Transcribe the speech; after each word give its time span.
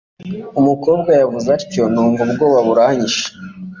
umukobwa 0.59 1.11
yavuze 1.19 1.47
atyo 1.57 1.83
numva 1.93 2.21
ubwoba 2.25 2.59
buranyishe 2.67 3.25